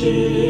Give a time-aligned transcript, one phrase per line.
[0.00, 0.49] 清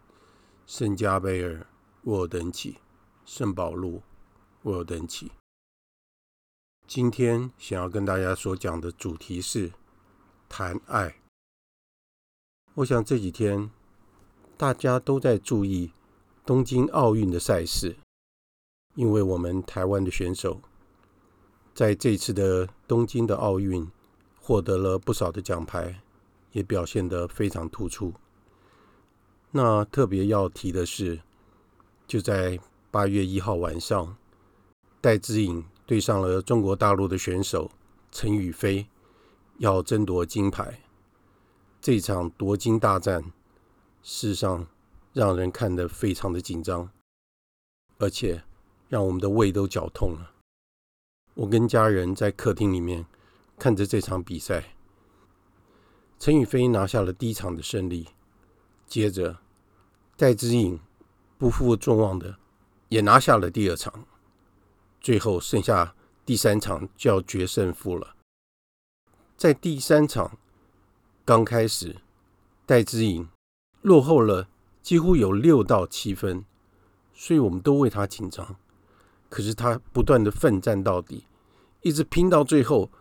[0.73, 1.67] 圣加贝尔。
[2.03, 2.77] 为我等祈，
[3.25, 4.01] 圣保禄，
[4.63, 5.29] 为我等祈。
[6.87, 9.73] 今天想要跟大家所讲的主题是
[10.47, 11.17] 谈爱。
[12.75, 13.69] 我想这几天
[14.55, 15.91] 大家都在注意
[16.45, 17.97] 东京奥运的赛事，
[18.95, 20.61] 因为我们台湾的选手
[21.75, 23.85] 在这次的东京的奥运
[24.39, 26.01] 获得了不少的奖牌，
[26.53, 28.13] 也表现得非常突出。
[29.51, 31.21] 那特别要提的是。
[32.07, 34.17] 就在八月一号晚上，
[34.99, 37.71] 戴资颖对上了中国大陆的选手
[38.11, 38.85] 陈雨菲，
[39.59, 40.81] 要争夺金牌。
[41.79, 43.23] 这场夺金大战，
[44.03, 44.67] 事实上
[45.13, 46.89] 让人看得非常的紧张，
[47.97, 48.43] 而且
[48.89, 50.33] 让我们的胃都绞痛了。
[51.35, 53.05] 我跟家人在客厅里面
[53.57, 54.75] 看着这场比赛，
[56.19, 58.09] 陈雨菲拿下了第一场的胜利，
[58.91, 59.39] 接着
[60.17, 60.77] 戴资颖。
[61.41, 62.37] 不负众望的，
[62.89, 64.05] 也拿下了第二场，
[64.99, 68.15] 最后剩下第三场就要决胜负了。
[69.35, 70.37] 在第三场
[71.25, 71.95] 刚开始，
[72.67, 73.27] 戴资颖
[73.81, 74.49] 落后了
[74.83, 76.45] 几乎有六到七分，
[77.11, 78.55] 所以我们都为他紧张。
[79.27, 81.25] 可是他不断的奋战到底，
[81.81, 82.91] 一直拼到最后，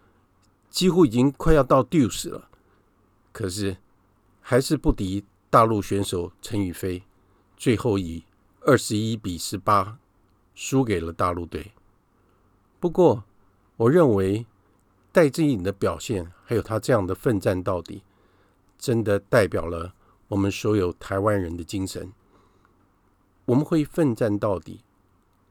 [0.71, 2.49] 几乎已经快要到 deuce 了，
[3.33, 3.77] 可是
[4.41, 7.03] 还是不敌大陆选手陈雨菲，
[7.57, 8.25] 最后以。
[8.63, 9.99] 二十一比十八，
[10.55, 11.73] 输给了大陆队。
[12.79, 13.25] 不过，
[13.79, 14.47] 我认为
[15.11, 18.03] 戴资颖的表现，还有他这样的奋战到底，
[18.79, 19.95] 真的代表了
[20.29, 22.13] 我们所有台湾人的精神。
[23.47, 24.85] 我们会奋战到底，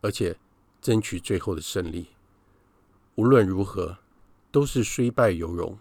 [0.01, 0.37] 而且
[0.79, 2.09] 争取最后的胜利。
[3.15, 3.97] 无论如何，
[4.51, 5.79] 都是虽败犹荣，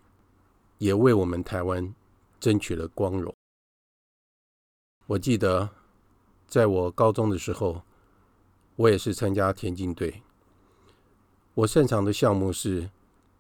[0.79, 1.95] 也为我们台湾
[2.41, 3.38] 争取了光荣。
[5.09, 5.69] 我记得。
[6.49, 7.83] 在我高中的时候，
[8.77, 10.23] 我也是参加田径队。
[11.53, 12.89] 我擅长的项目是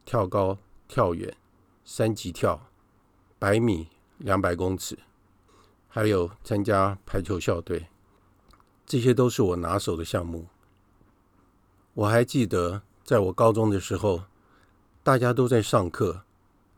[0.04, 1.34] 跳高、跳远、
[1.86, 2.68] 三级跳、
[3.38, 4.98] 百米、两百公尺，
[5.88, 7.86] 还有参加排球校队。
[8.84, 10.48] 这些都是我拿手的项目。
[11.94, 14.24] 我还记得，在我高中的时候，
[15.02, 16.24] 大家都在上课，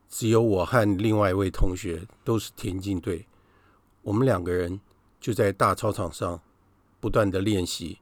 [0.09, 3.27] 只有我和另外一位同学都是田径队。
[4.03, 4.81] 我们两个人。
[5.21, 6.41] 就在大操场上
[6.99, 7.99] 不断的练习，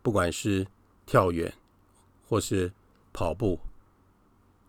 [0.00, 0.66] 不管是
[1.04, 1.52] 跳远
[2.26, 2.72] 或是
[3.12, 3.60] 跑步，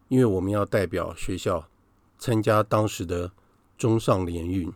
[0.10, 1.70] 因为我们要代表学校
[2.20, 3.32] 参加当时的
[3.78, 4.70] 中上联运。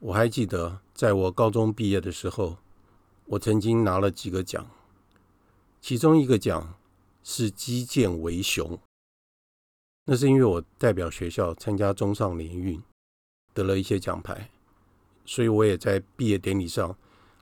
[0.00, 2.58] 我还记得，在我高中毕业的时候，
[3.26, 4.68] 我曾经拿了几个奖，
[5.80, 6.74] 其中一个奖
[7.22, 8.76] 是击剑为雄，
[10.06, 12.82] 那是因为我代表学校参加中上联运，
[13.54, 14.50] 得了一些奖牌。
[15.24, 16.98] 所以我也在毕业典礼上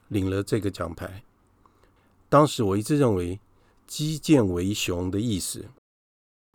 [0.07, 1.25] 领了这个奖牌。
[2.29, 3.41] 当时我一直认为
[3.85, 5.65] “击剑为雄”的意思，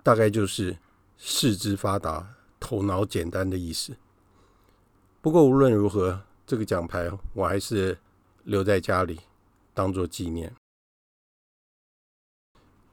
[0.02, 0.78] 大概就是
[1.18, 3.96] 四肢发达、头脑简单的意思。
[5.20, 7.98] 不过无论如何，这个奖牌我还是
[8.44, 9.20] 留在家里
[9.74, 10.54] 当做纪念。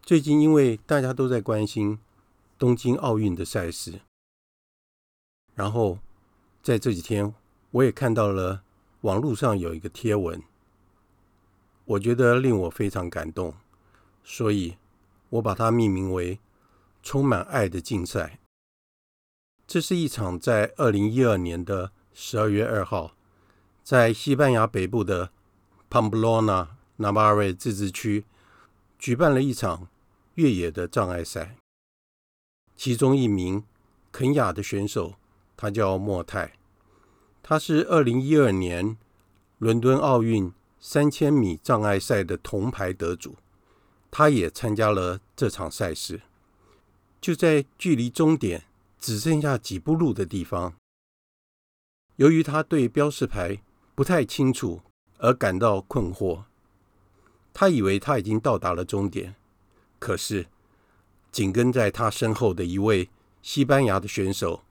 [0.02, 1.98] 最近因为大家都在关心
[2.60, 4.02] 东京奥运的赛事，
[5.56, 5.98] 然后
[6.66, 7.32] 在这几天。
[7.70, 8.64] 我也看到了
[9.02, 10.42] 网络上有一个贴文，
[11.84, 13.54] 我觉得令我非常感动，
[14.24, 14.78] 所以
[15.30, 16.40] 我把它命名为
[17.04, 18.40] “充满爱的竞赛。
[19.68, 23.14] 这是一场在二零一二年的十二月二号，
[23.84, 25.32] 在西班牙北部的
[25.88, 28.26] 庞布洛纳纳瓦瑞自治区
[28.98, 29.88] 举办了一场
[30.36, 31.58] 越野的障碍赛。
[32.76, 33.64] 其中一名
[34.12, 35.16] 肯亚的选手，
[35.58, 36.54] 他叫莫泰，
[37.42, 38.98] 他是二零一二年
[39.58, 43.36] 伦敦奥运三千米障碍赛的铜牌得主。
[44.12, 46.22] 他也参加了这场赛事。
[47.20, 48.66] 就在距离终点
[49.00, 50.76] 只剩下几步路的地方，
[52.18, 53.62] 由于他对标示牌
[53.96, 54.82] 不太清楚
[55.18, 56.44] 而感到困惑，
[57.52, 59.36] 他以为他已经到达了终点，
[59.98, 60.46] 可是
[61.32, 63.10] 紧跟在他身后的一位
[63.42, 64.64] 西班牙的选手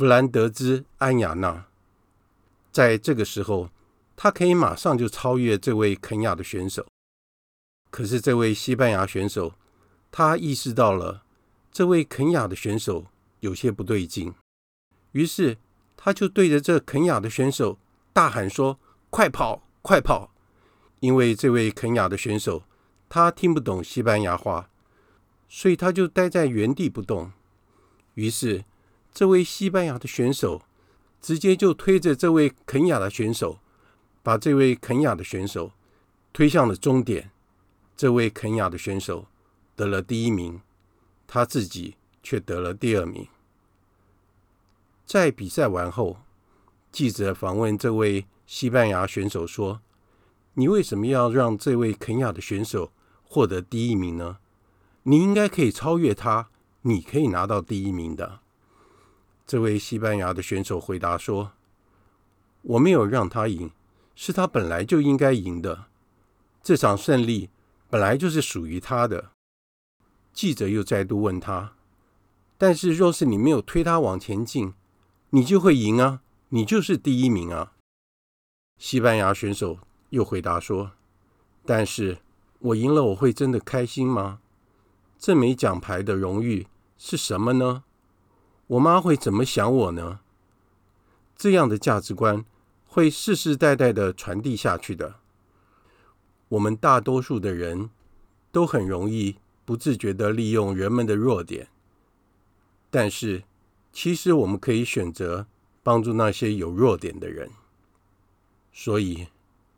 [0.00, 1.66] 弗兰德兹·安雅纳，
[2.72, 3.68] 在这个时候，
[4.16, 6.86] 他可以马上就超越这位肯亚的选手。
[7.90, 9.52] 可是，这位西班牙选手，
[10.10, 11.22] 他意识到了
[11.70, 13.08] 这位肯亚的选手
[13.40, 14.32] 有些不对劲，
[15.12, 15.58] 于是
[15.98, 17.78] 他就对着这肯亚的选手
[18.14, 18.80] 大喊说
[19.12, 20.32] ：“快跑，快跑！”
[21.00, 22.62] 因为这位肯亚的选手
[23.10, 24.70] 他听不懂西班牙话，
[25.46, 27.30] 所以他就待在原地不动。
[28.14, 28.64] 于是，
[29.12, 30.62] 这位西班牙的选手
[31.20, 33.58] 直接就推着这位肯亚的选手，
[34.22, 35.72] 把这位肯亚的选手
[36.32, 37.30] 推向了终点。
[37.96, 39.26] 这位肯亚的选手
[39.76, 40.60] 得了第一名，
[41.26, 43.26] 他自己却得了第二名。
[45.04, 46.18] 在比赛完后，
[46.90, 49.82] 记者访问这位西班牙选手说
[50.54, 52.92] ：“你为什么要让这位肯亚的选手
[53.24, 54.38] 获得第一名呢？
[55.02, 56.48] 你应该可以超越他，
[56.82, 58.39] 你可以拿到第一名的。”
[59.50, 61.50] 这位西班牙的选手回答说
[62.62, 63.72] ：“我没有让他赢，
[64.14, 65.86] 是他本来就应该赢的。
[66.62, 67.50] 这场胜利。”
[67.90, 69.32] 本来就是属于他的。
[70.32, 71.72] 记者又再度问他
[72.56, 74.72] ：“但是若是你没有推他往前进，
[75.30, 77.72] 你就会赢啊，你就是第一名啊。”
[78.78, 79.80] 西班牙选手
[80.10, 80.92] 又回答说
[81.66, 82.18] ：“但是
[82.60, 84.38] 我赢了，我会真的开心吗？
[85.18, 87.82] 这枚奖牌的荣誉是什么呢？
[88.70, 90.20] 我妈会怎么想我呢？
[91.34, 92.44] 这样的价值观
[92.86, 95.16] 会世世代代的传递下去的。”
[96.50, 97.90] 我们大多数的人
[98.52, 101.68] 都很容易不自觉的利用人们的弱点，
[102.90, 103.42] 但是
[103.92, 105.46] 其实我们可以选择
[105.82, 107.50] 帮助那些有弱点的人。
[108.72, 109.26] 所以，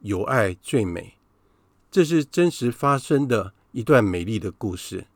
[0.00, 1.14] 有爱最美，
[1.90, 5.06] 这是真实发生的一段美丽的故事。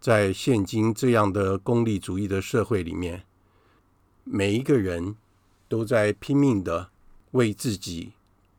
[0.00, 3.26] 在现今这样的功利主义的社会里面，
[4.24, 5.16] 每一个人
[5.68, 6.90] 都在拼命的
[7.32, 8.14] 为自己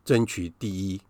[0.05, 1.01] 争取第一。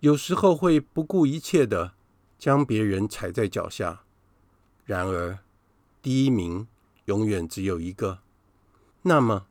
[0.00, 1.94] 有时候会不顾一切的
[2.36, 4.02] 将别人踩在脚下，
[4.84, 5.38] 然而
[6.02, 6.66] 第一名
[7.04, 8.18] 永远只有一个。
[9.02, 9.46] 那么，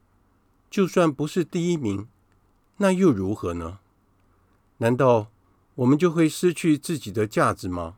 [0.70, 2.10] 就算不是第一名，
[2.78, 3.80] 那又如何呢？
[4.80, 5.32] 难道
[5.76, 7.98] 我们就会失去自己的价值吗？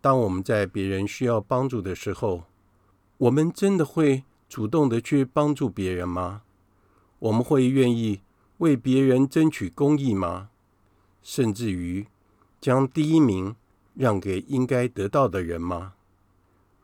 [0.00, 2.44] 当我们在别人需要帮助的时候，
[3.18, 6.42] 我们真的会主动的去帮助别人吗？
[7.18, 8.22] 我们会愿意
[8.58, 10.50] 为别人争取公义吗？
[11.22, 12.06] 甚至于
[12.60, 13.54] 将第一名
[13.94, 15.94] 让给应该得到的人吗？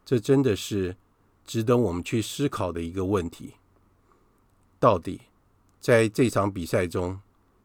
[0.04, 0.96] 这真的是
[1.44, 3.54] 值得我们去思考的一个问题。
[4.78, 5.22] 到底
[5.80, 7.20] 在这场比赛中，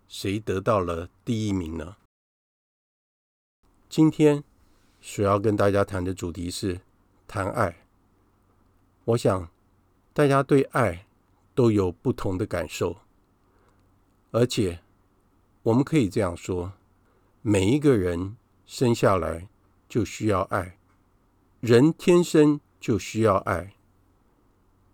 [0.08, 1.98] 谁得到了第一名呢？
[3.90, 4.44] 今天
[5.02, 6.80] 所要跟大家谈的主题是
[7.28, 7.86] 谈爱。
[9.04, 9.50] 我想
[10.14, 11.06] 大家对爱
[11.54, 12.98] 都有不同的感受，
[14.32, 14.80] 而且。
[15.64, 16.74] 我们可以这样说：
[17.44, 19.48] 每一个人生下来
[19.88, 20.76] 就需要爱，
[21.60, 23.76] 人天生就需要爱。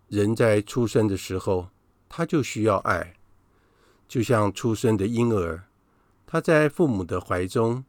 [0.08, 1.68] 人在出生的时候，
[2.06, 3.14] 他就需要爱，
[4.06, 5.64] 就像出生的婴儿，
[6.26, 7.82] 他在父母的怀中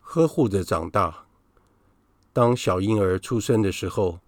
[0.00, 1.27] 呵护着长大。
[2.38, 4.20] 当小婴儿出生的时候，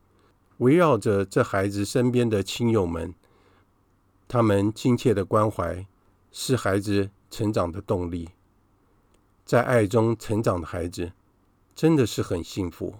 [0.59, 3.15] 围绕着这孩子身边的亲友们，
[4.27, 5.87] 他们亲切的关怀，
[6.33, 7.11] 是孩子。
[7.31, 8.31] 成长的动力，
[9.45, 11.13] 在爱中成长的孩子
[11.77, 12.97] 真的是很幸福。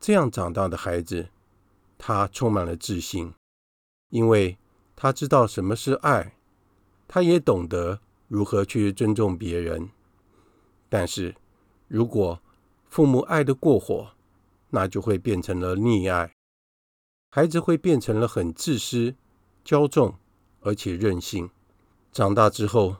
[0.00, 1.28] 这样长大的孩子，
[1.96, 3.32] 他充满了自信，
[4.08, 4.58] 因为
[4.96, 6.34] 他知道什么是爱，
[7.06, 9.90] 他也懂得如何去尊重别人。
[10.88, 11.36] 但是，
[11.86, 12.42] 如果
[12.90, 14.10] 父母爱得过火，
[14.70, 16.34] 那就会变成了溺爱，
[17.30, 19.14] 孩子会变成了很自私、
[19.64, 20.16] 骄纵，
[20.60, 21.48] 而且任性。
[22.10, 22.96] 长大之后，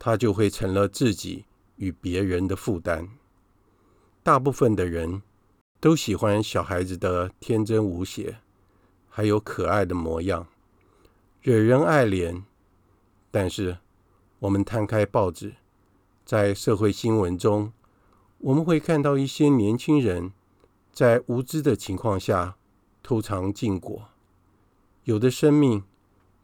[0.00, 1.44] 他就会成了自己
[1.76, 3.08] 与别人的负担。
[4.24, 5.22] 大部分的人
[5.78, 8.38] 都喜欢小孩子的天真无邪，
[9.08, 10.48] 还有可爱的模样，
[11.40, 12.42] 惹人爱怜。
[13.30, 13.78] 但是，
[14.40, 15.54] 我们摊开报纸，
[16.24, 17.72] 在社会新闻中，
[18.40, 20.32] 我们会看到一些年轻人
[20.92, 22.56] 在无知的情况下
[23.02, 24.08] 偷尝禁果，
[25.04, 25.84] 有的生命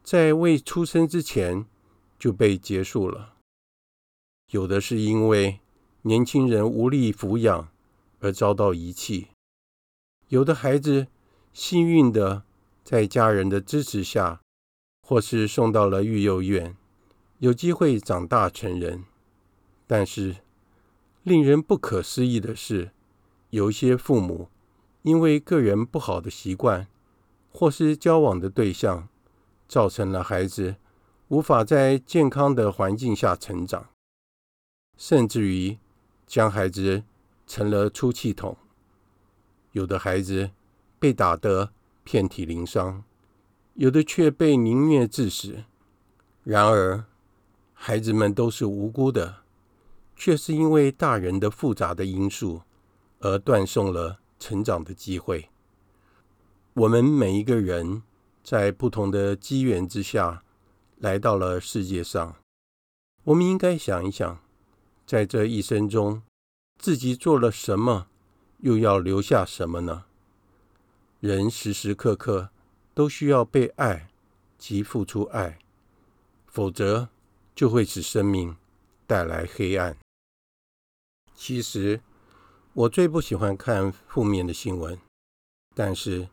[0.03, 1.67] 在未出生之前
[2.19, 3.35] 就被结束了，
[4.51, 5.61] 有的是因为
[6.03, 7.69] 年轻人无力抚养。
[8.21, 9.29] 而遭到遗弃，
[10.29, 11.07] 有的孩子
[11.53, 12.45] 幸运的
[12.83, 14.41] 在家人的支持下，
[15.03, 16.75] 或是送到了育幼院，
[17.41, 19.05] 有机会长大成人。
[19.87, 20.37] 但是，
[21.27, 22.93] 令人不可思议的是，
[23.51, 24.49] 有些父母
[25.03, 26.87] 因为个人不好的习惯，
[27.51, 29.09] 或是交往的对象，
[29.67, 30.77] 造成了孩子
[31.27, 33.89] 无法在健康的环境下成长，
[34.97, 35.79] 甚至于
[36.29, 37.03] 将孩子。
[37.49, 38.57] 成了出气筒，
[39.71, 40.51] 有的孩子
[40.99, 41.71] 被打得
[42.03, 43.05] 遍体鳞伤，
[43.75, 45.63] 有的却被凌虐致死。
[46.43, 47.05] 然而，
[47.73, 49.45] 孩子们都是无辜的，
[50.17, 52.63] 却是因为大人的复杂的因素
[53.21, 55.51] 而断送了成长的机会。
[56.75, 58.03] 我们每一个人
[58.43, 60.43] 在不同的机缘之下
[60.97, 62.37] 来到了世界上，
[63.25, 64.41] 我们应该想一想，
[65.07, 66.23] 在这一生中。
[66.79, 68.09] 自己做了什么，
[68.59, 70.05] 又要留下什么呢？
[71.21, 72.51] 人时时刻刻
[72.93, 74.11] 都需要被爱
[74.59, 75.59] 及付出爱，
[76.45, 77.09] 否则
[77.55, 78.55] 就会使生命
[79.07, 79.97] 带来黑暗。
[81.37, 82.01] 其实
[82.73, 84.99] 我最不喜欢看负面的新闻，
[85.75, 86.31] 但是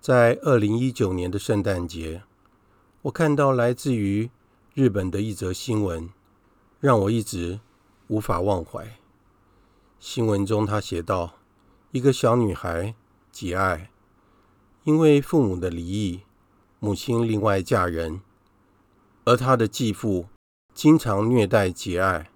[0.00, 2.24] 在二零一九年的圣诞节，
[3.02, 4.28] 我看到来自于
[4.74, 6.10] 日本的一则新闻，
[6.80, 7.60] 让我一直
[8.08, 8.98] 无法忘怀。
[10.00, 11.36] 新闻中，他写道
[11.92, 12.96] ：“一个小女孩
[13.30, 13.90] 节爱，
[14.82, 16.22] 因为父母的离异，
[16.80, 18.20] 母亲另外嫁人，
[19.24, 20.26] 而她的继父
[20.74, 22.29] 经常虐待节爱。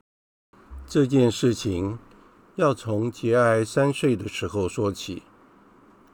[0.86, 1.98] 这件事情
[2.56, 5.22] 要从节爱三岁的时候说起。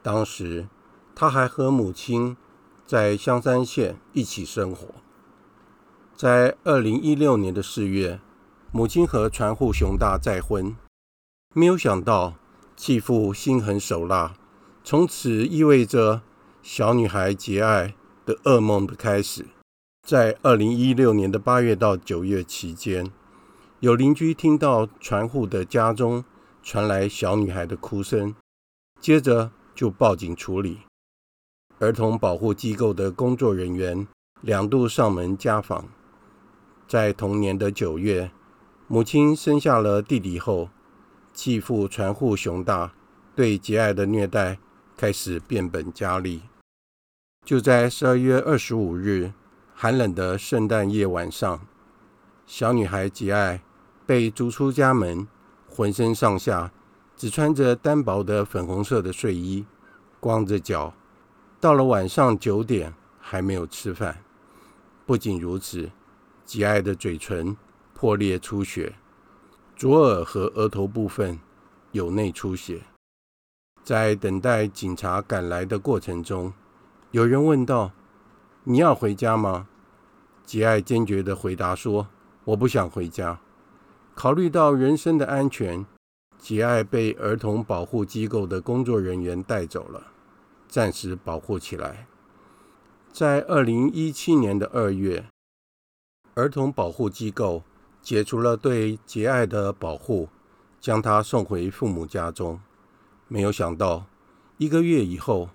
[0.01, 0.67] 当时，
[1.13, 2.35] 她还和母亲
[2.85, 4.87] 在香山县一起生活。
[6.15, 8.19] 在二零一六年的四月，
[8.71, 10.75] 母亲和船户雄大再婚。”
[11.53, 12.35] 没有想到，
[12.75, 14.35] 继父心狠手辣，
[14.83, 16.21] 从此意味着
[16.63, 17.93] 小女孩节爱
[18.25, 19.45] 的噩梦的开始。
[20.07, 23.11] 在二零一六年的八月到九月期间，
[23.81, 26.23] 有邻居听到船户的家中
[26.61, 28.35] 传来小女孩的哭声，
[28.99, 30.81] 接着就报警处理。
[31.79, 34.07] 儿童保护机构的工作人员
[34.41, 35.87] 两度上门家访。
[36.87, 38.29] 在同年的九月，
[38.87, 40.69] 母亲生下了弟弟后。
[41.33, 42.93] 继父船户熊大
[43.33, 44.59] 对节爱的虐待
[44.97, 46.41] 开始变本加厉。
[47.45, 49.31] 就在十二月二十五日
[49.73, 51.65] 寒冷的圣诞夜晚上，
[52.45, 53.63] 小女孩节爱
[54.11, 55.25] 被逐出家门，
[55.69, 56.69] 浑身上下
[57.15, 59.65] 只穿着单薄的粉红色的睡衣，
[60.19, 60.93] 光着脚。
[61.61, 64.21] 到了晚上九点还没有吃饭。
[65.05, 65.89] 不仅如此，
[66.43, 67.55] 节爱的嘴唇
[67.93, 68.95] 破裂出血。
[69.77, 71.39] 左耳和额头部分
[71.93, 72.81] 有内出血。
[73.81, 76.51] 在等待警察赶来的过程中，
[77.11, 77.93] 有人问道
[78.65, 79.69] ：“你要回家吗？”
[80.43, 82.09] 吉爱坚决地回答说
[82.43, 83.39] ：“我不想回家。”
[84.13, 85.85] 考虑到人身的安全，
[86.37, 90.07] 节爱被儿童保护机构的工作人员带走了，
[90.67, 92.07] 暂时保护起来。
[93.11, 95.25] 在二零一七年的二月，
[96.35, 97.63] 儿童保护机构。
[98.03, 100.27] 解除了对节爱的保护，
[100.79, 102.59] 将他送回父母家中。
[103.27, 104.07] 没有想到，
[104.57, 105.49] 一个月以后，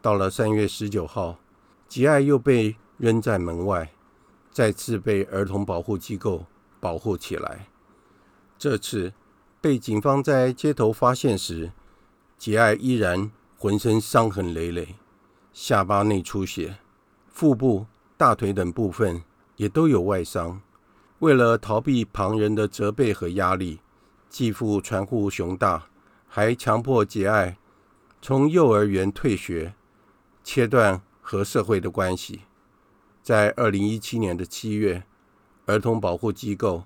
[0.00, 1.40] 到了三月十九号，
[1.88, 3.90] 节爱又被扔在门外，
[4.52, 6.46] 再次被儿童保护机构
[6.78, 7.66] 保护起来。
[8.58, 9.12] 这次
[9.60, 11.70] 被警方在街头发现时，
[12.36, 14.96] 节爱依然浑身伤痕累累，
[15.52, 16.78] 下巴内出血，
[17.28, 17.86] 腹部、
[18.16, 19.22] 大腿等部分
[19.56, 20.60] 也都有外伤。
[21.20, 23.78] 为了逃避旁人的责备和压力，
[24.28, 25.86] 继父传户雄大
[26.26, 27.58] 还强迫节爱
[28.20, 29.74] 从幼儿园退学，
[30.42, 32.40] 切断和社会的关系。
[33.22, 35.04] 在二零一七年的七月，
[35.66, 36.84] 儿童保护机构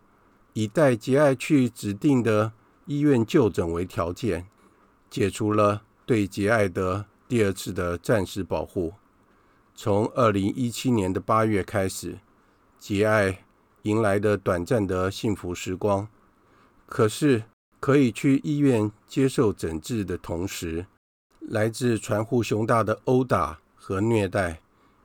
[0.52, 2.52] 以带节爱去指定的
[2.86, 4.46] 医院就诊为条件，
[5.10, 8.94] 解除了对节爱的第二次的暂时保护。
[9.74, 12.18] 从二零一七年的八月开始，
[12.78, 13.44] 节爱。
[13.82, 16.06] 迎来的短暂的幸福时光，
[16.86, 17.42] 可是
[17.80, 20.86] 可以去医院接受诊治的同时，
[21.40, 24.60] 来自传户雄大的殴打和虐待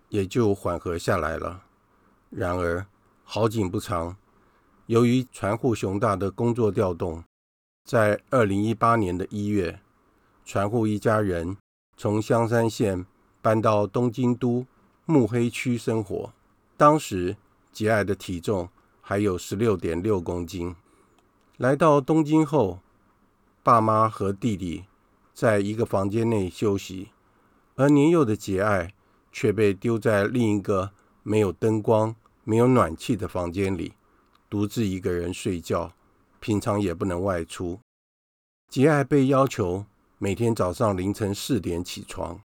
[0.10, 1.64] 也就缓和下来了。
[2.30, 2.86] 然而
[3.24, 4.16] 好景不长，
[4.88, 7.22] 由于传户雄大的工作调动，
[7.84, 9.82] 在二零一八年的一月，
[10.46, 11.58] 传户一家人
[11.98, 13.06] 从香山县
[13.42, 14.66] 搬到东京都
[15.06, 16.32] 目黑区生活。
[16.78, 17.36] 当时
[17.74, 18.70] 节爱的体重
[19.02, 20.74] 还有十六点六公斤。
[21.58, 22.80] 来到东京后，
[23.62, 24.86] 爸妈和弟弟
[25.34, 27.10] 在一个房间内休息，
[27.76, 28.94] 而年幼的节爱
[29.34, 30.92] 却被丢在另一个
[31.24, 32.16] 没有灯光、
[32.46, 33.92] 没有暖气的房间里，
[34.50, 35.92] 独自一个人睡觉，
[36.40, 37.80] 平常也不能外出。
[38.70, 39.86] 吉爱被要求
[40.18, 42.40] 每天早上凌晨四点起床，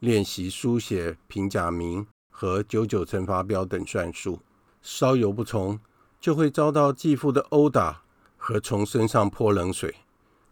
[0.00, 4.40] 练习书写平假名和九九乘法表等算术，
[4.82, 5.80] 稍有不从，
[6.20, 8.02] 就会遭到继父的殴打。
[8.36, 9.94] 和从身上泼冷水，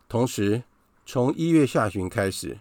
[0.08, 0.62] 同时
[1.04, 2.58] 从一月下旬开始，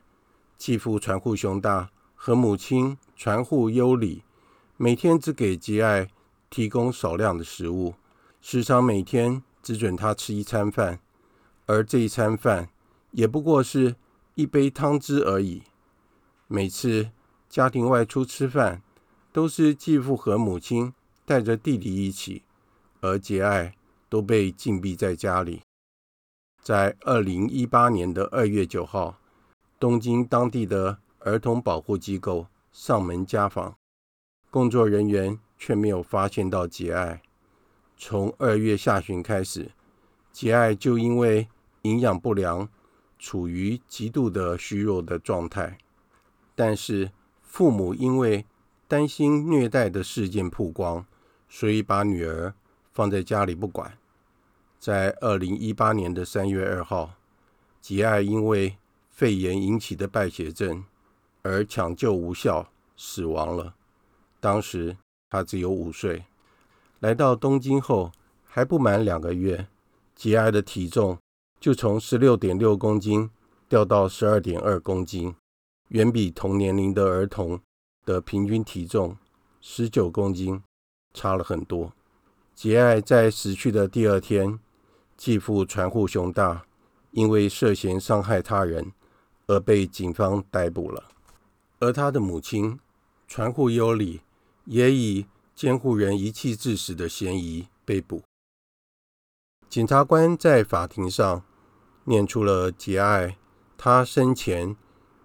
[0.57, 4.23] 继父传户雄大和母亲传户优里
[4.75, 6.09] 每天只给吉爱
[6.49, 7.93] 提供少量的食物，
[8.41, 10.99] 时常每天只准他吃一餐饭，
[11.67, 12.69] 而这一餐饭
[13.11, 13.95] 也不过是
[14.35, 15.63] 一杯汤汁而已。
[16.47, 17.11] 每次
[17.47, 18.81] 家庭外出吃饭，
[19.31, 20.93] 都是继父和母亲
[21.25, 22.43] 带着弟弟一起，
[22.99, 23.75] 而节爱。
[24.11, 25.61] 都被禁闭在家里。
[26.61, 29.17] 在二零一八年的二月九号，
[29.79, 33.73] 东京当地的儿童保护机构上门家访，
[34.49, 37.21] 工作人员却没有发现到节爱。
[38.03, 39.69] 从二月下旬开始，
[40.31, 41.47] 节爱就因为
[41.83, 42.67] 营养不良，
[43.19, 45.77] 处于极度的虚弱的状态。
[46.55, 47.11] 但是
[47.43, 48.43] 父母因为
[48.87, 51.05] 担心虐待的事件曝光，
[51.47, 52.55] 所以把女儿
[52.91, 53.95] 放在家里不管。
[54.79, 57.13] 在二零一八年的三月二号，
[57.79, 58.77] 节爱因为
[59.11, 60.83] 肺炎引起的败血症
[61.43, 63.75] 而抢救无效死亡了。
[64.39, 64.97] 当时
[65.29, 66.25] 他只有五岁。
[67.01, 68.11] 来到东京后
[68.45, 69.67] 还不满两个月，
[70.15, 71.17] 节爱的体重
[71.59, 73.29] 就从十六点六公斤
[73.67, 75.35] 掉到十二点二公斤，
[75.89, 77.59] 远比同年龄的儿童
[78.05, 79.17] 的平均体重
[79.59, 80.61] 十九公斤
[81.11, 81.91] 差了很多。
[82.53, 84.59] 节爱在死去的第二天。
[85.17, 86.63] 继父传户雄大
[87.11, 88.91] 因为涉嫌伤害他人
[89.45, 91.09] 而被警方逮捕了，
[91.77, 92.79] 而他的母亲
[93.27, 94.21] 传户优里
[94.65, 95.27] 也以
[95.61, 98.23] 监护人遗弃致死的嫌疑被捕。
[99.69, 101.43] 检察官在法庭上
[102.05, 103.37] 念出了节爱
[103.77, 104.75] 他生前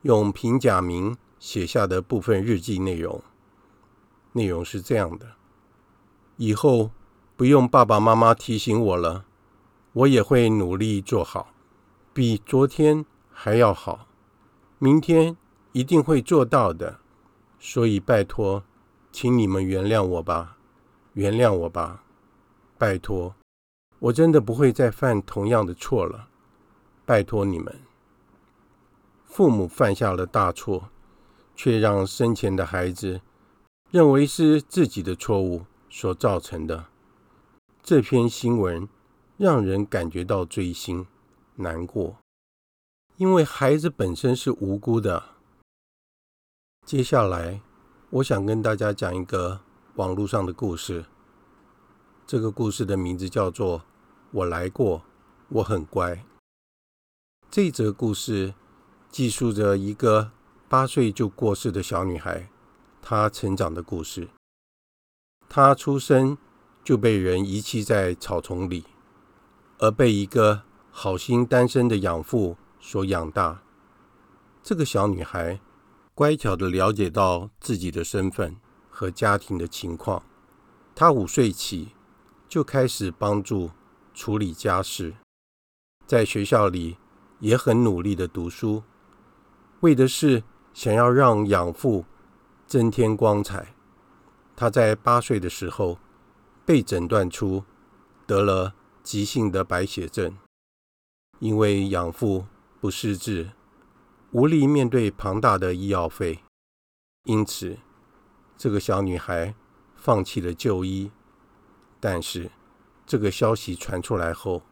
[0.02, 3.22] 用平假名写下的部分日记内容，
[4.32, 5.36] 内容是这样的：
[6.36, 6.90] 以后
[7.34, 9.24] 不用爸爸妈妈提醒我了。
[9.94, 11.54] 我也会努力做好，
[12.12, 14.06] 比昨天还要好，
[14.78, 15.34] 明天
[15.72, 17.00] 一定会做到的。
[17.58, 18.62] 所以拜托，
[19.18, 20.58] 请你们原谅我吧，
[21.14, 22.04] 原谅我吧，
[22.76, 23.34] 拜托，
[23.98, 26.28] 我真的不会再犯同样的错了，
[27.06, 27.80] 拜托你们。
[29.24, 30.90] 父母犯下了大错，
[31.54, 33.22] 却让生前的孩子
[33.90, 36.88] 认为是自己的错误所造成的。
[37.82, 38.86] 这篇新闻。
[39.38, 41.06] 让人感觉到锥心、
[41.56, 42.16] 难过，
[43.16, 45.22] 因为孩子本身是无辜的。
[46.86, 47.60] 接下来，
[48.16, 49.60] 我想跟大家讲一个
[49.96, 51.04] 网络上的故事。
[52.26, 53.80] 这个故事的名字叫做
[54.30, 55.02] 《我来过，
[55.50, 56.12] 我很乖》。
[57.50, 58.54] 这则故事
[59.10, 60.30] 记述着一个
[60.66, 62.48] 八岁就过世的小女孩，
[63.02, 64.28] 她成长的故事。
[65.46, 66.38] 她出生
[66.82, 68.84] 就被人遗弃在草丛里。
[69.78, 73.60] 而被一个好心单身的养父所养大。
[74.62, 75.60] 这个小女孩
[76.16, 78.56] 乖巧地了解到自己的身份
[78.88, 80.22] 和家庭的情况。
[80.94, 81.90] 他五岁起
[82.48, 83.70] 就开始帮助
[84.14, 85.14] 处理家事，
[86.06, 86.96] 在学校里
[87.40, 88.82] 也很努力地读书，
[89.80, 92.06] 为的是想要让养父
[92.66, 93.74] 增添光彩。
[94.56, 95.98] 他在八岁的时候
[96.64, 97.62] 被诊断出
[98.26, 98.72] 得了。
[99.02, 100.36] 急性的白血症，
[101.38, 102.44] 因为养父
[102.80, 103.50] 不识字，
[104.32, 106.40] 无力面对庞大的医药费，
[107.24, 107.78] 因此
[108.58, 109.54] 这个小女孩
[109.94, 111.10] 放弃了就医。
[112.00, 112.50] 但是
[113.06, 114.62] 这个消息传出来后，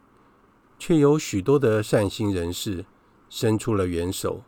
[0.78, 2.84] 却有许多的善心人士
[3.30, 4.42] 伸出了援手，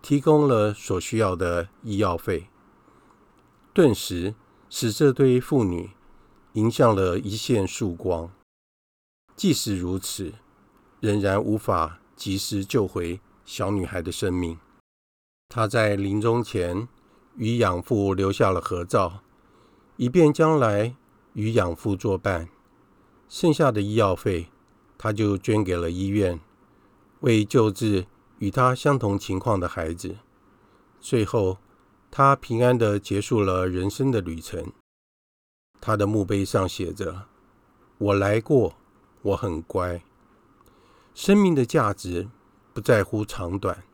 [0.00, 2.48] 提供了所需要的医药费，
[3.72, 4.34] 顿时
[4.68, 5.90] 使这对父女
[6.52, 8.30] 迎向了一线曙光。
[9.34, 10.34] 即使如此，
[11.00, 14.58] 仍然无法及时救回小女孩的生命。
[15.48, 16.88] 他在临终前
[17.36, 19.20] 与养父留下了合照，
[19.96, 20.96] 以便将来
[21.34, 22.48] 与养父作伴。
[23.28, 24.48] 剩下的医药费，
[24.98, 26.40] 他就捐给了医院，
[27.20, 28.06] 为救治
[28.38, 30.16] 与他相同情况的孩子。
[31.00, 31.58] 最后，
[32.10, 34.72] 他平安地结束了人生的旅程。
[35.80, 37.26] 他的墓碑上写着
[37.98, 38.74] ：“我来过，
[39.22, 40.02] 我很乖。”
[41.14, 42.28] 生命的价值
[42.74, 43.84] 不在乎长短，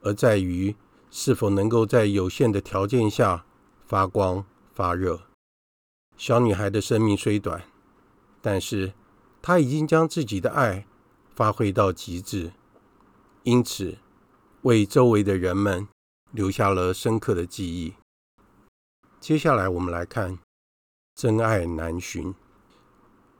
[0.00, 0.76] 而在于
[1.10, 3.44] 是否能够在有限的条件下
[3.84, 5.22] 发光发热。
[6.16, 7.64] 小女孩的生命虽短，
[8.40, 8.92] 但是
[9.42, 10.86] 她已经将自己的爱
[11.34, 12.52] 发挥到极致，
[13.42, 13.98] 因此
[14.62, 15.88] 为周围的人们
[16.30, 17.94] 留下了深刻的记忆。
[19.18, 20.38] 接下来，我们来看
[21.16, 22.32] 真爱难寻。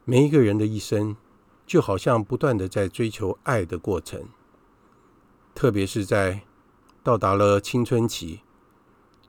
[0.04, 1.16] 每一个人的一生，
[1.64, 4.26] 就好像不断的在追求爱的过程，
[5.54, 6.42] 特别是在
[7.02, 8.40] 到达了青春期，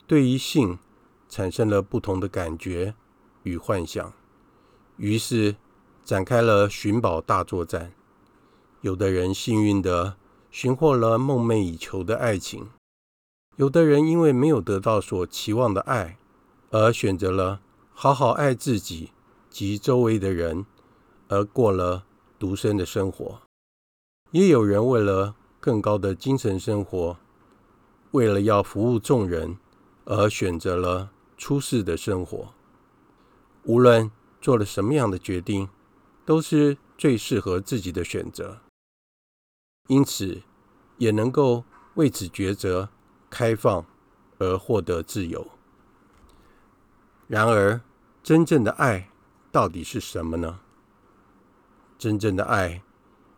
[0.07, 0.79] 对于性
[1.29, 2.95] 产生了不同的感觉
[3.43, 4.13] 与幻想，
[4.97, 5.55] 于是
[6.03, 7.93] 展开了寻宝大作战。
[8.81, 10.17] 有的人幸运的
[10.51, 12.69] 寻获了梦寐以求的爱情，
[13.55, 16.17] 有的人因为没有得到所期望的爱，
[16.71, 17.61] 而选择了
[17.93, 19.11] 好好爱自己
[19.49, 20.65] 及周围的人，
[21.27, 22.05] 而过了。
[22.37, 23.41] 独身的生活，
[24.31, 27.17] 也有人为了更高的精神生活，
[28.11, 29.57] 为了要服务众人
[30.03, 32.53] 而选择了出世的生活。
[33.63, 35.67] 无论做了什么样的决定，
[36.23, 38.59] 都是最适合自己的选择，
[39.87, 40.43] 因此
[40.99, 41.63] 也能够
[41.95, 42.89] 为此抉择
[43.31, 43.83] 开放
[44.37, 45.47] 而获得自由。
[47.25, 47.81] 然而，
[48.21, 49.09] 真正的爱
[49.51, 50.59] 到底是什么呢？
[51.97, 52.83] 真正的爱，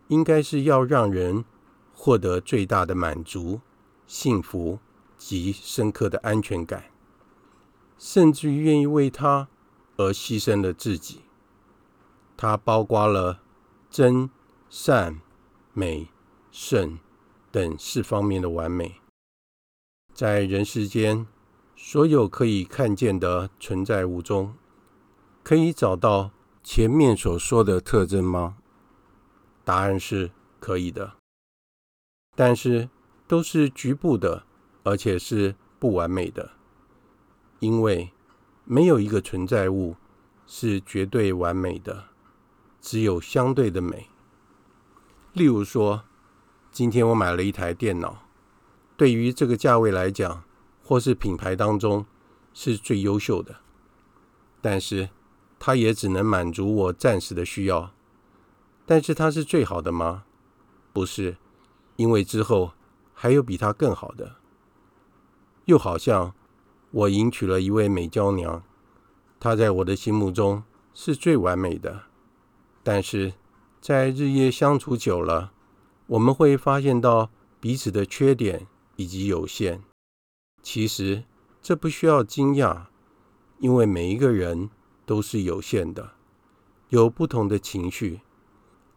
[0.08, 1.46] 应该是要让人
[2.00, 3.60] 获得最大的满足、
[4.06, 4.78] 幸福
[5.16, 6.84] 及深刻的安全感，
[7.98, 9.48] 甚至于愿意为他
[9.96, 11.22] 而牺牲了自己。
[12.36, 13.42] 它包括了
[13.90, 14.30] 真、
[14.70, 15.20] 善、
[15.72, 16.08] 美、
[16.52, 17.00] 圣
[17.50, 19.00] 等四方面的完美。
[20.14, 21.26] 在人世间，
[21.74, 24.54] 所有可以看见的存在物中，
[25.42, 26.30] 可以找到
[26.62, 28.58] 前面所说的特征吗？
[29.64, 30.30] 答案是
[30.60, 31.17] 可以的，
[32.38, 32.88] 但是
[33.26, 34.44] 都是局部的，
[34.84, 36.52] 而且是不完美的，
[37.58, 38.12] 因为
[38.64, 39.96] 没有一个存在物
[40.46, 42.04] 是绝对完美的，
[42.80, 44.06] 只有相对的美。
[45.32, 46.04] 例如说，
[46.70, 48.22] 今天我买了一台电脑，
[48.96, 50.44] 对于这个价位来讲，
[50.84, 52.06] 或是品牌当中
[52.54, 53.56] 是最优秀的，
[54.60, 55.08] 但是。
[55.60, 57.92] 它也只能满足我暂时的需要，
[58.86, 60.22] 但是它是最好的吗？
[60.92, 61.36] 不是，
[61.98, 62.72] 因为之后
[63.12, 64.36] 还有比他更好的。
[65.66, 66.34] 又好像
[66.90, 68.62] 我迎娶了一位美娇娘，
[69.38, 72.04] 她在我的心目中是最完美的，
[72.82, 73.34] 但是
[73.80, 75.52] 在日夜相处久了，
[76.06, 77.30] 我们会发现到
[77.60, 79.82] 彼此的缺点以及有限。
[80.62, 81.24] 其实
[81.60, 82.86] 这不需要惊讶，
[83.58, 84.70] 因为每一个人。
[85.08, 86.10] 都是有限的，
[86.90, 88.20] 有不同的情绪，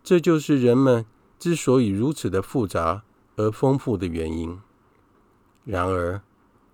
[0.04, 1.06] 这就是人们
[1.42, 3.04] 之所以如此的复杂
[3.36, 4.62] 而丰富的原因。
[5.66, 6.22] 然而，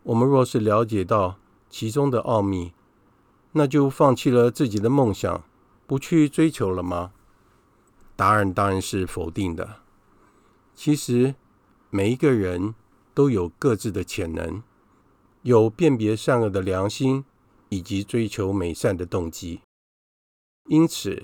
[0.03, 2.73] 我们若是了解到其中的奥秘，
[3.53, 5.45] 那就放弃了自己的梦想，
[5.85, 7.13] 不去追求了吗？
[8.17, 9.77] 答案当然是否定的。
[10.75, 11.35] 其实，
[11.89, 12.75] 每一个人
[13.13, 14.61] 都有各自的潜能，
[15.43, 17.23] 有辨别善恶的良心。
[17.69, 19.59] 以及追求美善的动机，
[20.69, 21.23] 因此，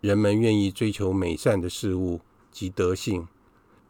[0.00, 3.28] 人们愿意追求美善的事物及德性，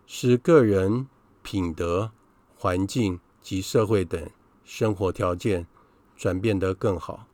[0.06, 1.06] 使个人
[1.42, 2.10] 品德、
[2.56, 4.28] 环境及社会等
[4.64, 5.66] 生活条件
[6.16, 7.26] 转变得更好。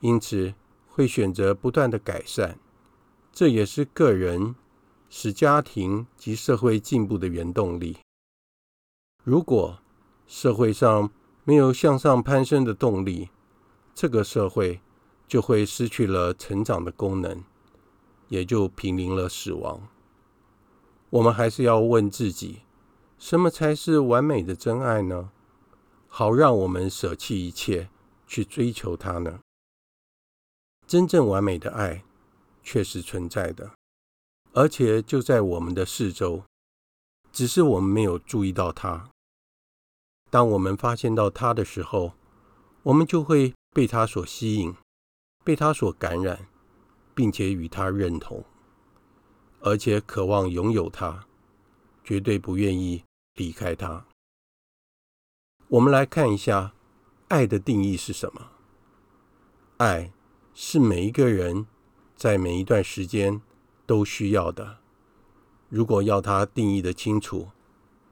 [0.00, 0.54] 因此，
[0.88, 2.58] 会选择不断的改善，
[3.32, 4.54] 这也是个人
[5.08, 7.96] 使家庭及社会进步的原动力。
[9.24, 9.78] 如果
[10.26, 11.10] 社会上
[11.44, 13.30] 没有向上攀升的动力，
[13.94, 14.80] 这个社会
[15.26, 17.42] 就会失去了成长的功能，
[18.28, 19.88] 也就濒临了死亡。
[21.10, 22.62] 我们还是要问自己：
[23.18, 25.30] 什么才是完美的真爱呢？
[26.08, 27.88] 好让我们舍弃一切
[28.26, 29.40] 去追求它呢？
[30.86, 32.04] 真正完美的爱
[32.62, 33.72] 确实存在的，
[34.52, 36.42] 而且就在我们的四周，
[37.32, 39.08] 只是我们没有注意到它。
[40.30, 42.12] 当我们发现到它的时候，
[42.82, 43.54] 我们就会。
[43.76, 44.74] 被它所吸引，
[45.44, 46.48] 被它所感染，
[47.14, 48.42] 并且与它认同，
[49.60, 51.26] 而且渴望拥有它，
[52.04, 54.06] 绝对不愿意离开它。
[55.68, 56.74] 我们来看一下
[57.28, 58.50] 爱的定义是什么？
[59.78, 60.12] 爱
[60.54, 61.66] 是每一个人
[62.14, 63.42] 在每一段时间
[63.84, 64.78] 都需要的。
[65.68, 67.50] 如果要它定义得清楚，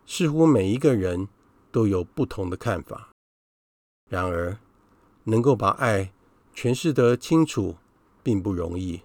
[0.05, 1.29] 似乎每一个人
[1.71, 3.11] 都有不同的看法。
[4.11, 4.59] 然而，
[5.25, 6.13] 能够把爱
[6.55, 7.77] 诠释得清楚，
[8.23, 9.03] 并不容易。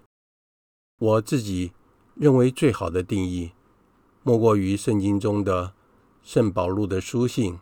[0.97, 1.71] 我自己
[2.19, 3.53] 认为最好的定义，
[4.23, 5.73] 莫过于圣经中的
[6.21, 7.53] 圣保禄的书信《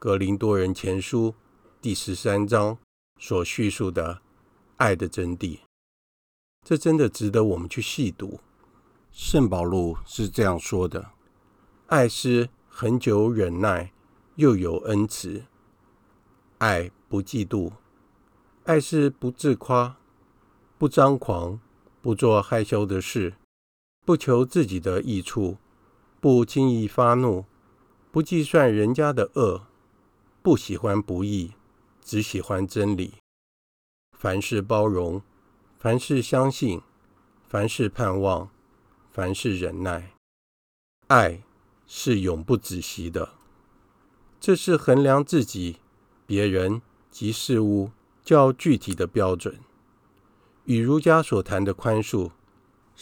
[0.00, 1.28] 格林多人前书》
[1.80, 2.78] 第十三章
[3.20, 4.20] 所叙述的
[4.78, 5.60] 爱的真谛。
[6.66, 8.40] 这真的值得我们去细读。
[9.12, 11.12] 圣保禄是这样说的
[11.86, 13.92] ：“爱是恒久忍耐，
[14.34, 15.42] 又有恩慈；
[16.58, 17.70] 爱不嫉妒，
[18.64, 19.96] 爱是不自夸，
[20.76, 21.60] 不张狂。”
[22.02, 23.34] 不做害羞的事，
[24.04, 25.58] 不求自己的益处，
[26.20, 27.44] 不轻易发怒，
[28.10, 29.66] 不计算人家的恶，
[30.42, 31.52] 不喜欢不义，
[32.02, 33.14] 只喜欢真理。
[34.18, 35.22] 凡事包容，
[35.78, 36.80] 凡事相信，
[37.48, 38.50] 凡事盼望，
[39.10, 40.14] 凡事忍耐。
[41.06, 41.42] 爱
[41.86, 43.34] 是永不止息的。
[44.40, 45.78] 这是衡量自己、
[46.26, 47.92] 别人及事物
[48.24, 49.60] 较具体的标准。
[50.64, 52.30] 与儒家所谈的宽恕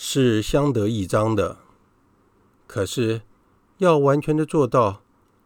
[0.03, 1.59] 是相得益彰的，
[2.67, 3.21] 可是
[3.77, 5.03] 要完全的做到，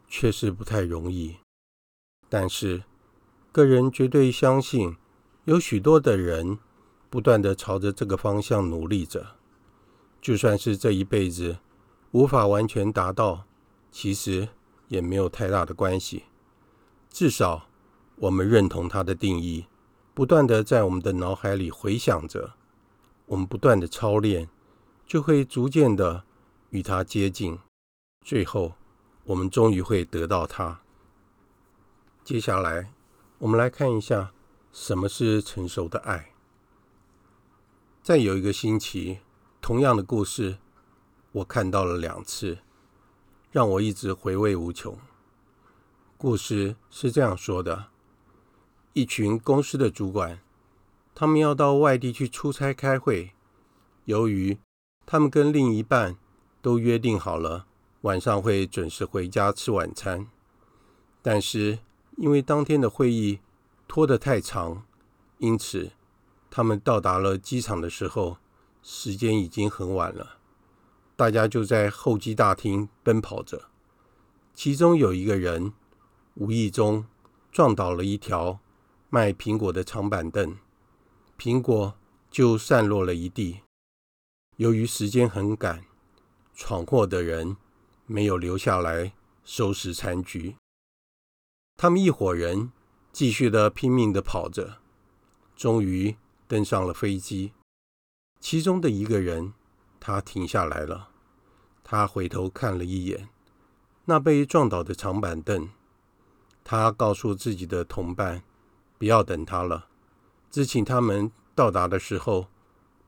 [0.06, 1.38] 却是不太容易。
[2.28, 2.84] 但是，
[3.50, 4.96] 个人绝对相信，
[5.46, 6.60] 有许多的人
[7.10, 9.34] 不断的朝着这个方向努力着。
[10.22, 11.58] 就算是这一辈子
[12.12, 13.46] 无法完全达到，
[13.90, 14.50] 其实
[14.86, 16.26] 也没有太大的关系。
[17.10, 17.66] 至少，
[18.14, 19.66] 我们认同他的定义。
[20.14, 22.54] 不断的在我们的脑海里回想着，
[23.26, 24.48] 我们不断的操练，
[25.06, 26.24] 就会逐渐的
[26.70, 27.58] 与它接近，
[28.20, 28.74] 最后
[29.24, 30.80] 我们终于会得到它。
[32.22, 32.92] 接下来，
[33.38, 34.32] 我们来看一下
[34.72, 36.32] 什么是成熟的爱。
[38.02, 39.20] 再有一个星期，
[39.60, 40.58] 同样的故事，
[41.32, 42.58] 我看到了两次，
[43.50, 44.98] 让我一直回味无穷。
[46.18, 47.86] 故事是这样说的。
[48.92, 50.38] 一群公司的主管，
[51.14, 53.32] 他们要到外地去出差开会。
[54.04, 54.58] 由于
[55.06, 56.16] 他们跟另一半
[56.60, 57.66] 都约定好了
[58.02, 60.26] 晚上会准时回家吃晚餐，
[61.22, 61.78] 但是
[62.16, 63.38] 因为当天的会议
[63.86, 64.84] 拖得太长，
[65.38, 65.92] 因此
[66.50, 68.38] 他们到达了机场的时候，
[68.82, 70.38] 时间已经很晚了。
[71.16, 73.68] 大家就在候机大厅奔跑着，
[74.52, 75.72] 其中有一个人
[76.34, 77.06] 无意中
[77.52, 78.58] 撞倒了一条。
[79.10, 80.56] 卖苹果的长板凳，
[81.38, 81.94] 苹果
[82.30, 83.60] 就散落了一地。
[84.56, 85.84] 由于时间很赶，
[86.54, 87.56] 闯祸的人
[88.06, 89.12] 没有留下来
[89.44, 90.56] 收拾残局。
[91.76, 92.70] 他们一伙人
[93.12, 94.78] 继续的拼命的跑着，
[95.56, 96.16] 终于
[96.46, 97.52] 登上了飞机。
[98.38, 99.54] 其中的一个人，
[99.98, 101.10] 他停下来了，
[101.82, 103.28] 他回头看了一眼
[104.04, 105.70] 那被撞倒的长板凳，
[106.62, 108.42] 他告诉自己的同伴。
[108.96, 109.88] 不要等他了，
[110.54, 112.46] 只请他们到达的时候，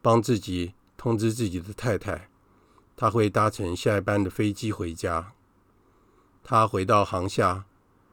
[0.02, 2.28] 帮自己通知自己的太太，
[2.96, 5.32] 他会搭乘下一班的飞机回家。
[6.42, 7.64] 他回到航下，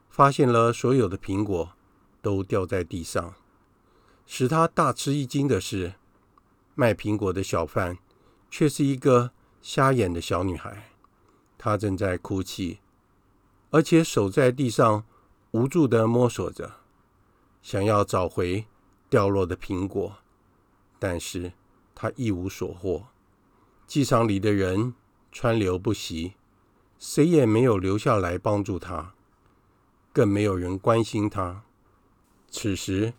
[0.07, 1.71] 发现了所有的苹果
[2.21, 3.33] 都掉在地上。
[4.27, 5.95] 使他大吃一惊的是，
[6.75, 7.97] 卖苹果的小贩
[8.51, 9.31] 却是一个
[9.63, 10.91] 瞎眼的小女孩，
[11.57, 12.81] 她正在哭泣，
[13.71, 15.03] 而且手在地上
[15.53, 16.73] 无助的摸索着。
[17.63, 18.67] 想要找回
[19.13, 20.17] 掉落的苹果，
[20.97, 21.53] 但是
[21.93, 23.05] 他一无所获。
[23.85, 24.95] 机场里的人
[25.31, 26.33] 川流不息，
[26.97, 29.13] 谁也没有留下来帮助他，
[30.11, 31.61] 更没有人关心他。
[32.49, 33.13] 此时，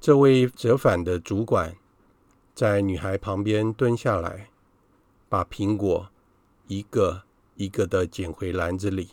[0.00, 1.76] 这位折返的主管
[2.54, 4.48] 在女孩旁边蹲下来，
[5.28, 6.08] 把苹果
[6.66, 7.24] 一个
[7.56, 9.10] 一个的捡回篮子里，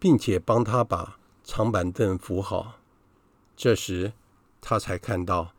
[0.00, 2.80] 并且帮他把长板凳扶好。
[3.54, 4.12] 这时，
[4.68, 5.52] 他才看到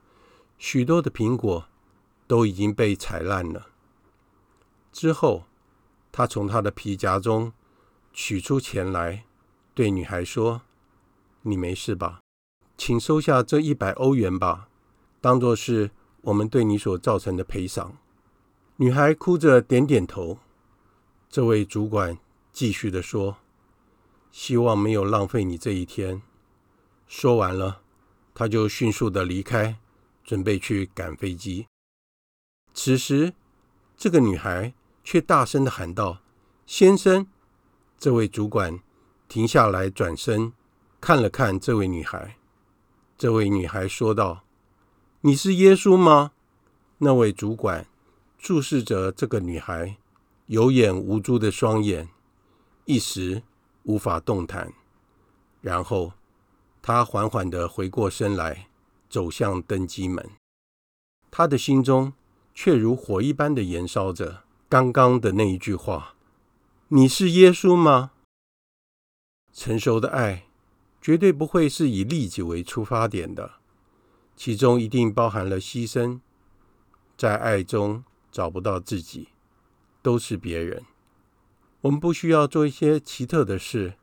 [0.58, 1.70] 许多的苹果
[2.28, 3.68] 都已经被踩烂了。
[4.92, 5.46] 之后，
[6.12, 7.54] 他从他的皮夹中
[8.12, 9.24] 取出钱来，
[9.74, 10.64] 对女孩说
[11.44, 12.20] ：“你没事吧？
[12.78, 14.68] 请收下这一百欧元吧，
[15.22, 15.92] 当做是
[16.24, 17.96] 我们对你所造成的赔偿。”
[18.76, 20.40] 女孩哭着点点头。
[21.30, 22.18] 这位主管
[22.52, 23.38] 继续地说
[24.34, 26.22] ：“希望没有浪费你这一天。”
[27.08, 27.84] 说完了。
[28.38, 29.80] 他就迅速的离开，
[30.24, 31.66] 准备去赶飞机。
[32.72, 33.34] 此时，
[33.98, 36.20] 这个女孩却大声的喊道
[36.68, 37.26] ：“先生！”
[37.98, 38.80] 这位主管
[39.28, 40.54] 停下来，转身
[41.02, 42.38] 看了看这位女孩。
[43.18, 44.44] 这位女孩说道
[45.22, 46.34] ：“你是耶稣吗？”
[47.00, 47.88] 那位主管
[48.38, 49.98] 注视着这个女孩
[50.46, 52.08] 有眼无珠的双眼，
[52.86, 53.42] 一时
[53.82, 54.72] 无法动弹。
[55.60, 56.14] 然后
[56.82, 58.68] 他缓缓地回过身来，
[59.10, 60.30] 走向登机门。
[61.30, 62.14] 他的心中
[62.56, 66.16] 却如火一般的燃烧着刚刚的那一句话
[66.90, 68.12] ：“你是耶稣吗？”
[69.54, 70.46] 成熟的爱
[71.02, 73.54] 绝对不会是以利己为出发点的，
[74.36, 76.20] 其中一定包含了牺牲。
[77.18, 79.30] 在爱中找不到自己，
[80.02, 80.84] 都是别人。
[81.82, 83.96] 我们不需要做一些奇特的事，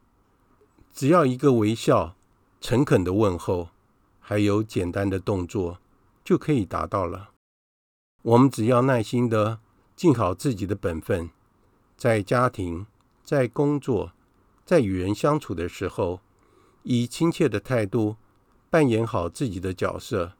[0.93, 2.17] 只要一个微笑、
[2.64, 3.68] 诚恳的问候，
[4.20, 5.81] 还有简单的动作，
[6.24, 7.33] 就可以达到了。
[8.22, 9.61] 我们只要耐心的
[9.94, 11.29] 尽好自己的本分，
[11.94, 12.87] 在家庭、
[13.22, 14.12] 在工作、
[14.64, 16.22] 在与人相处的时候，
[16.85, 18.16] 以亲切的态度
[18.70, 20.33] 扮演好自己的角色，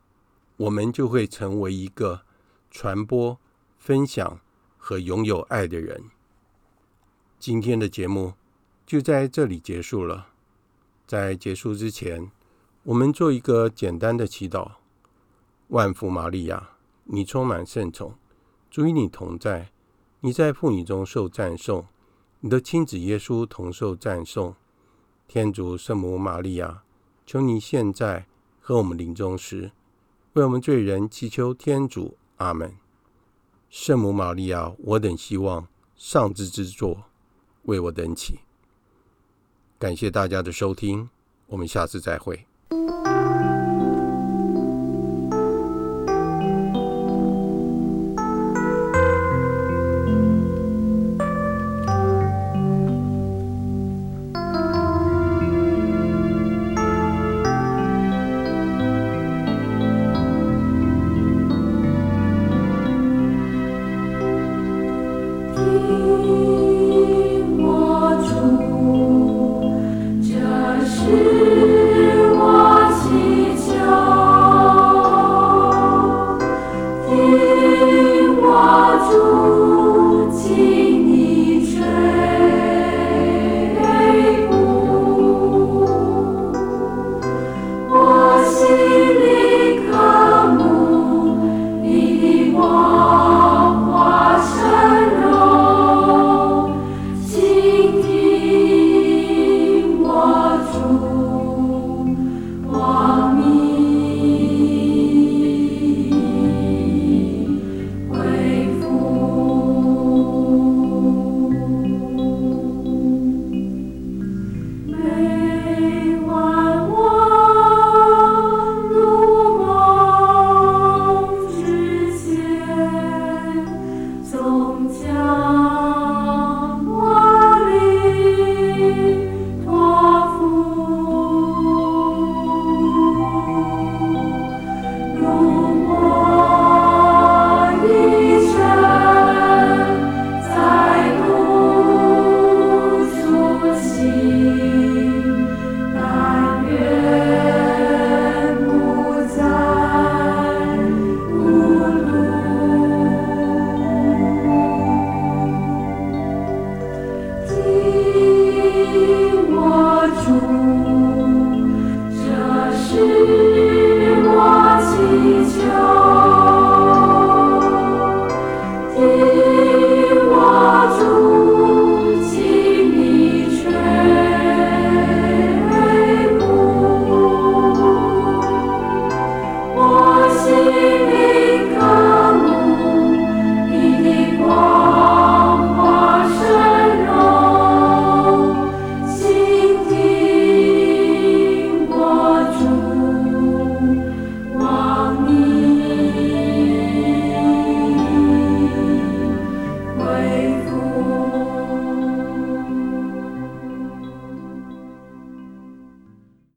[0.57, 2.23] 我们就会成为一个。
[2.71, 3.39] 传播、
[3.79, 4.41] 分享
[4.79, 6.05] 和拥有爱的人。
[7.39, 8.33] 今天的节目
[8.85, 10.34] 就在这里结束了。
[11.07, 12.31] 在结束之前，
[12.85, 14.73] 我们做一个简单的祈祷：
[15.69, 16.71] 万福玛利亚，
[17.05, 18.15] 你充满圣宠，
[18.71, 19.71] 主与你同在，
[20.21, 21.87] 你在妇女中受赞颂，
[22.41, 24.55] 你的亲子耶稣同受赞颂。
[25.27, 26.83] 天主圣母玛利亚，
[27.27, 28.27] 求你现在
[28.61, 29.73] 和我们临终时，
[30.35, 32.17] 为我们罪人祈求天主。
[32.37, 32.77] 阿门。
[33.71, 37.05] 圣母玛利亚，我等希望上智之作，
[37.63, 38.41] 为我等祈。
[39.79, 41.11] 感谢大家的收听，
[41.47, 42.47] 我们下次再会。